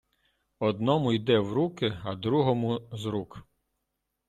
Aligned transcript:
Одному 0.59 1.13
йде 1.13 1.39
в 1.39 1.53
руки, 1.53 1.97
а 2.03 2.15
другому— 2.15 2.81
з 2.91 3.05
рук. 3.05 3.43